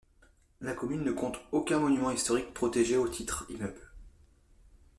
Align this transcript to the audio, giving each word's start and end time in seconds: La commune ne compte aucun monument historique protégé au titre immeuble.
La 0.61 0.73
commune 0.73 1.03
ne 1.03 1.11
compte 1.11 1.39
aucun 1.51 1.77
monument 1.77 2.09
historique 2.09 2.55
protégé 2.55 2.97
au 2.97 3.07
titre 3.07 3.45
immeuble. 3.51 3.91